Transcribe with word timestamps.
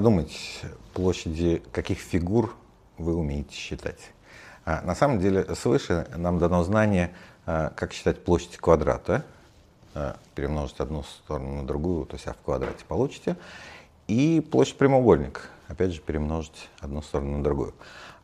задумайтесь, 0.00 0.62
площади 0.94 1.62
каких 1.72 1.98
фигур 1.98 2.56
вы 2.96 3.14
умеете 3.14 3.54
считать. 3.54 3.98
А, 4.64 4.80
на 4.80 4.94
самом 4.94 5.20
деле 5.20 5.54
свыше 5.54 6.06
нам 6.16 6.38
дано 6.38 6.64
знание, 6.64 7.12
а, 7.44 7.70
как 7.76 7.92
считать 7.92 8.24
площадь 8.24 8.56
квадрата, 8.56 9.26
а, 9.92 10.16
перемножить 10.34 10.80
одну 10.80 11.02
сторону 11.02 11.56
на 11.56 11.66
другую, 11.66 12.06
то 12.06 12.14
есть 12.14 12.26
а 12.26 12.32
в 12.32 12.38
квадрате 12.38 12.82
получите, 12.88 13.36
и 14.08 14.40
площадь 14.40 14.78
прямоугольника, 14.78 15.42
опять 15.68 15.92
же 15.92 16.00
перемножить 16.00 16.70
одну 16.80 17.02
сторону 17.02 17.36
на 17.36 17.44
другую. 17.44 17.74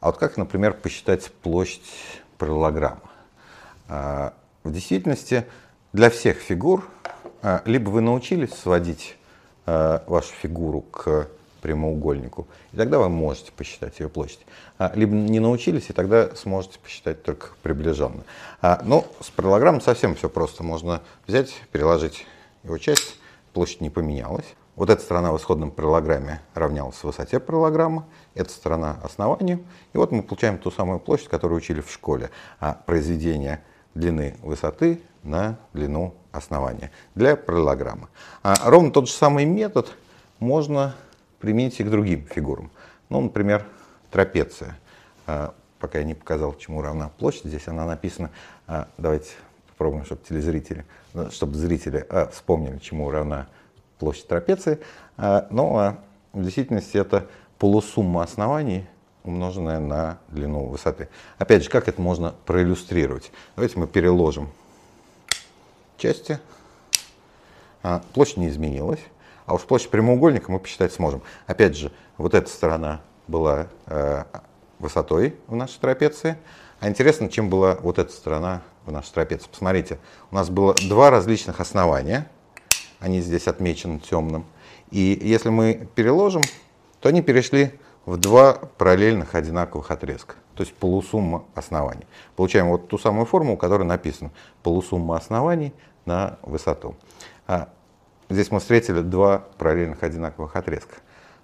А 0.01 0.07
вот 0.07 0.17
как, 0.17 0.39
например, 0.39 0.73
посчитать 0.73 1.31
площадь 1.31 1.93
параллограмма? 2.39 3.03
В 3.87 4.33
действительности 4.65 5.45
для 5.93 6.09
всех 6.09 6.39
фигур 6.39 6.89
либо 7.67 7.91
вы 7.91 8.01
научились 8.01 8.55
сводить 8.55 9.19
вашу 9.67 10.33
фигуру 10.41 10.81
к 10.81 11.29
прямоугольнику. 11.61 12.47
И 12.73 12.77
тогда 12.77 12.99
вы 12.99 13.09
можете 13.09 13.53
посчитать 13.53 13.99
ее 14.01 14.09
площадь. 14.09 14.41
А, 14.79 14.93
либо 14.95 15.15
не 15.15 15.41
научились, 15.41 15.91
и 15.91 15.93
тогда 15.93 16.35
сможете 16.35 16.79
посчитать 16.79 17.23
только 17.23 17.49
приближенно. 17.63 18.23
А, 18.63 18.81
но 18.85 19.07
ну, 19.07 19.25
с 19.25 19.31
параллограммом 19.31 19.81
совсем 19.81 20.15
все 20.15 20.29
просто. 20.29 20.63
Можно 20.63 21.03
взять, 21.27 21.55
переложить 21.73 22.27
его 22.63 22.79
часть, 22.79 23.17
площадь 23.53 23.81
не 23.81 23.91
поменялась. 23.91 24.47
Вот 24.77 24.91
эта 24.91 25.03
сторона 25.03 25.33
в 25.33 25.39
исходном 25.39 25.71
параллограмме 25.71 26.43
равнялась 26.55 27.03
высоте 27.03 27.41
параллограмма, 27.41 28.07
эта 28.35 28.51
сторона 28.51 28.99
основанию. 29.03 29.65
И 29.95 29.97
вот 29.97 30.13
мы 30.13 30.23
получаем 30.23 30.59
ту 30.59 30.71
самую 30.71 31.01
площадь, 31.01 31.29
которую 31.29 31.57
учили 31.57 31.81
в 31.81 31.91
школе. 31.91 32.31
А 32.61 32.75
произведение 32.85 33.63
длины 33.95 34.37
высоты 34.43 35.01
на 35.23 35.57
длину 35.73 36.15
основания 36.31 36.91
для 37.15 37.37
параллограмма. 37.37 38.11
А 38.43 38.55
ровно 38.69 38.91
тот 38.91 39.09
же 39.09 39.15
самый 39.15 39.47
метод 39.47 39.89
можно 40.39 40.95
примените 41.39 41.85
к 41.85 41.91
другим 41.91 42.27
фигурам. 42.27 42.71
Ну, 43.09 43.21
например, 43.21 43.65
трапеция. 44.11 44.79
А, 45.27 45.55
пока 45.79 45.99
я 45.99 46.05
не 46.05 46.15
показал, 46.15 46.55
чему 46.57 46.83
равна 46.83 47.11
площадь, 47.19 47.45
здесь 47.45 47.69
она 47.69 47.85
написана. 47.85 48.31
А, 48.67 48.89
давайте 48.99 49.31
попробуем, 49.69 50.05
чтобы 50.05 50.23
телезрители, 50.29 50.85
ну, 51.15 51.31
чтобы 51.31 51.55
зрители 51.57 52.07
а, 52.09 52.29
вспомнили, 52.29 52.79
чему 52.79 53.11
равна 53.11 53.47
площадь 53.99 54.29
трапеции. 54.29 54.79
Но 55.17 55.97
в 56.35 56.43
действительности 56.43 56.99
это 56.99 57.27
полусумма 57.59 58.23
оснований, 58.23 58.87
умноженная 59.25 59.81
на 59.81 60.19
длину 60.29 60.67
высоты. 60.67 61.09
Опять 61.39 61.65
же, 61.65 61.71
как 61.71 61.89
это 61.89 62.03
можно 62.03 62.35
проиллюстрировать? 62.45 63.33
Давайте 63.55 63.79
мы 63.79 63.87
переложим 63.87 64.51
части. 65.97 66.39
Площадь 68.13 68.37
не 68.37 68.49
изменилась. 68.49 69.01
А 69.47 69.55
уж 69.55 69.63
площадь 69.63 69.91
прямоугольника 69.91 70.51
мы 70.51 70.59
посчитать 70.59 70.93
сможем. 70.93 71.23
Опять 71.47 71.77
же, 71.77 71.93
вот 72.19 72.35
эта 72.35 72.51
сторона 72.51 73.01
была 73.29 73.69
э, 73.87 74.25
высотой 74.79 75.37
в 75.47 75.55
нашей 75.55 75.79
трапеции. 75.79 76.37
А 76.81 76.89
интересно, 76.89 77.29
чем 77.29 77.49
была 77.49 77.77
вот 77.81 77.99
эта 77.99 78.13
сторона 78.13 78.63
в 78.85 78.93
нашей 78.93 79.13
трапеции. 79.13 79.49
Посмотрите, 79.49 79.99
у 80.31 80.35
нас 80.35 80.51
было 80.51 80.75
два 80.89 81.11
различных 81.11 81.61
основания. 81.61 82.29
Они 82.99 83.21
здесь 83.21 83.47
отмечены 83.47 83.99
темным. 84.01 84.45
И 84.91 85.19
если 85.23 85.49
мы 85.49 85.89
переложим, 85.95 86.43
то 87.01 87.09
они 87.09 87.23
перешли 87.23 87.79
в 88.05 88.17
два 88.17 88.55
параллельных 88.79 89.35
одинаковых 89.35 89.91
отрезка, 89.91 90.37
то 90.55 90.63
есть 90.63 90.75
полусумма 90.75 91.45
оснований. 91.55 92.07
Получаем 92.37 92.69
вот 92.69 92.89
ту 92.89 92.99
самую 92.99 93.27
формулу, 93.27 93.57
которая 93.57 93.87
написана 93.87 94.31
полусумма 94.63 95.17
оснований 95.17 95.73
на 96.05 96.39
высоту. 96.43 96.95
А 97.49 97.69
Здесь 98.29 98.51
мы 98.51 98.59
встретили 98.59 99.01
два 99.01 99.45
параллельных 99.59 100.03
одинаковых 100.03 100.57
отрезка. 100.57 100.97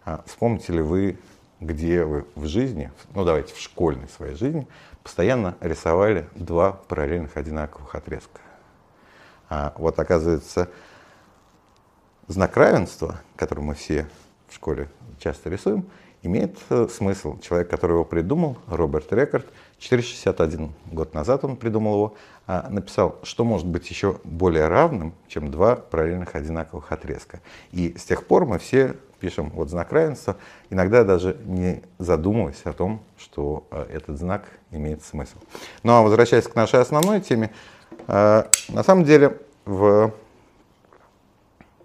А 0.04 0.22
вспомните 0.26 0.72
ли 0.72 0.80
вы, 0.80 1.18
где 1.60 2.04
вы 2.04 2.26
в 2.34 2.46
жизни, 2.46 2.90
ну 3.14 3.24
давайте 3.24 3.54
в 3.54 3.58
школьной 3.58 4.08
своей 4.08 4.34
жизни, 4.34 4.66
постоянно 5.04 5.56
рисовали 5.60 6.28
два 6.34 6.72
параллельных 6.72 7.36
одинаковых 7.36 7.94
отрезка? 7.94 8.40
А 9.48 9.72
вот 9.76 9.98
оказывается, 10.00 10.70
знак 12.26 12.56
равенства, 12.56 13.20
который 13.36 13.62
мы 13.62 13.74
все 13.74 14.08
в 14.52 14.54
школе 14.56 14.88
часто 15.18 15.48
рисуем, 15.48 15.86
имеет 16.22 16.56
э, 16.70 16.86
смысл. 16.88 17.38
Человек, 17.40 17.68
который 17.68 17.92
его 17.92 18.04
придумал, 18.04 18.56
Роберт 18.66 19.12
Рекорд, 19.12 19.46
461 19.78 20.72
год 20.92 21.14
назад 21.14 21.44
он 21.44 21.56
придумал 21.56 21.94
его, 21.94 22.14
а, 22.46 22.68
написал, 22.70 23.18
что 23.22 23.44
может 23.44 23.66
быть 23.66 23.88
еще 23.90 24.20
более 24.24 24.68
равным, 24.68 25.14
чем 25.28 25.50
два 25.50 25.76
параллельных 25.76 26.34
одинаковых 26.34 26.92
отрезка. 26.92 27.40
И 27.72 27.96
с 27.96 28.04
тех 28.04 28.26
пор 28.26 28.46
мы 28.46 28.58
все 28.58 28.96
пишем 29.20 29.50
вот 29.50 29.70
знак 29.70 29.92
равенства, 29.92 30.36
иногда 30.70 31.04
даже 31.04 31.36
не 31.44 31.82
задумываясь 31.98 32.60
о 32.64 32.72
том, 32.72 33.00
что 33.16 33.66
а, 33.70 33.86
этот 33.90 34.18
знак 34.18 34.44
имеет 34.70 35.02
смысл. 35.02 35.38
Ну 35.82 35.92
а 35.92 36.02
возвращаясь 36.02 36.46
к 36.46 36.54
нашей 36.54 36.80
основной 36.80 37.20
теме, 37.20 37.50
а, 38.06 38.48
на 38.68 38.82
самом 38.82 39.04
деле 39.04 39.38
в... 39.64 40.12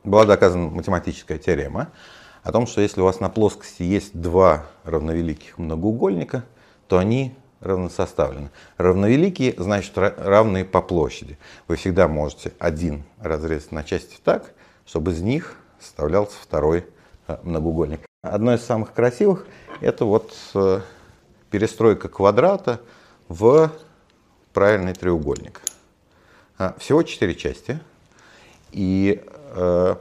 была 0.03 0.25
доказана 0.25 0.69
математическая 0.69 1.37
теорема, 1.37 1.89
о 2.47 2.51
том, 2.53 2.65
что 2.65 2.79
если 2.79 3.01
у 3.01 3.03
вас 3.03 3.19
на 3.19 3.27
плоскости 3.27 3.83
есть 3.83 4.17
два 4.17 4.67
равновеликих 4.85 5.57
многоугольника, 5.57 6.45
то 6.87 6.97
они 6.97 7.35
равносоставлены. 7.59 8.51
Равновеликие 8.77 9.53
значит 9.57 9.97
равные 9.97 10.63
по 10.63 10.81
площади. 10.81 11.37
Вы 11.67 11.75
всегда 11.75 12.07
можете 12.07 12.53
один 12.57 13.03
разрезать 13.19 13.73
на 13.73 13.83
части 13.83 14.15
так, 14.23 14.53
чтобы 14.85 15.11
из 15.11 15.21
них 15.21 15.57
составлялся 15.81 16.37
второй 16.41 16.85
э, 17.27 17.37
многоугольник. 17.43 18.05
Одно 18.21 18.53
из 18.53 18.63
самых 18.63 18.93
красивых 18.93 19.45
это 19.81 20.05
вот 20.05 20.33
э, 20.53 20.79
перестройка 21.51 22.07
квадрата 22.07 22.79
в 23.27 23.73
правильный 24.53 24.93
треугольник. 24.93 25.59
А, 26.57 26.77
всего 26.79 27.03
четыре 27.03 27.35
части. 27.35 27.81
И 28.71 29.21
э, 29.25 29.95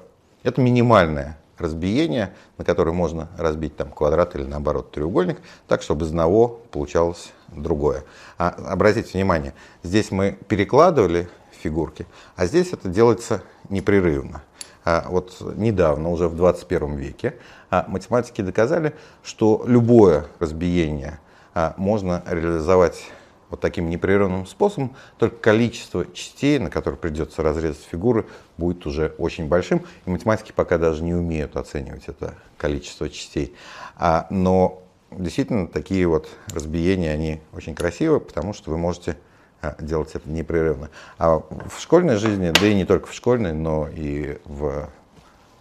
это 0.44 0.60
минимальная 0.60 1.36
разбиение, 1.58 2.34
на 2.58 2.64
которое 2.64 2.92
можно 2.92 3.28
разбить 3.38 3.76
там 3.76 3.90
квадрат 3.90 4.34
или 4.34 4.44
наоборот 4.44 4.90
треугольник, 4.90 5.40
так, 5.68 5.82
чтобы 5.82 6.04
из 6.04 6.10
одного 6.10 6.60
получалось 6.70 7.32
другое. 7.48 8.04
А, 8.38 8.48
обратите 8.48 9.12
внимание, 9.14 9.54
здесь 9.82 10.10
мы 10.10 10.38
перекладывали 10.48 11.28
фигурки, 11.52 12.06
а 12.36 12.46
здесь 12.46 12.72
это 12.72 12.88
делается 12.88 13.42
непрерывно. 13.68 14.42
А, 14.84 15.04
вот 15.08 15.36
недавно, 15.56 16.10
уже 16.10 16.28
в 16.28 16.36
21 16.36 16.96
веке, 16.96 17.34
а, 17.70 17.84
математики 17.88 18.40
доказали, 18.40 18.94
что 19.24 19.64
любое 19.66 20.26
разбиение 20.38 21.18
а, 21.54 21.74
можно 21.76 22.22
реализовать 22.26 23.04
вот 23.50 23.60
таким 23.60 23.88
непрерывным 23.90 24.46
способом, 24.46 24.94
только 25.18 25.36
количество 25.36 26.06
частей, 26.12 26.58
на 26.58 26.70
которые 26.70 26.98
придется 26.98 27.42
разрезать 27.42 27.84
фигуры, 27.90 28.26
будет 28.58 28.86
уже 28.86 29.14
очень 29.18 29.46
большим. 29.48 29.82
И 30.04 30.10
математики 30.10 30.52
пока 30.54 30.78
даже 30.78 31.02
не 31.02 31.14
умеют 31.14 31.56
оценивать 31.56 32.04
это 32.08 32.34
количество 32.56 33.08
частей. 33.08 33.54
А, 33.96 34.26
но 34.30 34.82
действительно 35.10 35.68
такие 35.68 36.06
вот 36.06 36.28
разбиения, 36.52 37.12
они 37.12 37.40
очень 37.52 37.74
красивые, 37.74 38.20
потому 38.20 38.52
что 38.52 38.70
вы 38.70 38.78
можете 38.78 39.16
а, 39.62 39.76
делать 39.80 40.10
это 40.14 40.28
непрерывно. 40.28 40.90
А 41.18 41.38
в 41.38 41.80
школьной 41.80 42.16
жизни, 42.16 42.52
да 42.58 42.66
и 42.66 42.74
не 42.74 42.84
только 42.84 43.06
в 43.06 43.14
школьной, 43.14 43.52
но 43.52 43.88
и 43.88 44.38
в, 44.44 44.88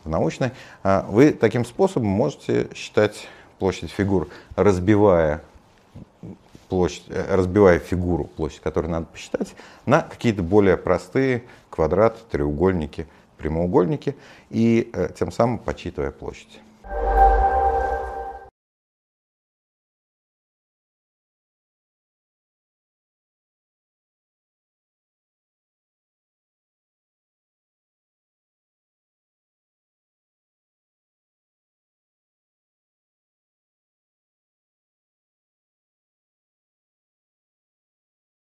в 0.04 0.10
научной, 0.10 0.52
а, 0.84 1.06
вы 1.08 1.32
таким 1.32 1.66
способом 1.66 2.08
можете 2.08 2.70
считать 2.74 3.28
площадь 3.60 3.92
фигур, 3.92 4.28
разбивая 4.56 5.42
площадь, 6.70 7.04
э, 7.08 7.36
разбивая 7.36 7.80
фигуру, 7.80 8.26
площадь, 8.26 8.62
которую 8.62 8.92
надо 8.92 9.06
посчитать, 9.08 9.56
на 9.86 10.02
какие-то 10.02 10.44
более 10.44 10.78
простые 10.78 11.44
квадраты, 11.70 12.20
треугольники, 12.32 13.08
прямоугольники, 13.38 14.16
и 14.50 14.90
э, 14.94 15.10
тем 15.18 15.32
самым 15.32 15.60
подсчитывая 15.60 16.12
площадь. 16.12 16.60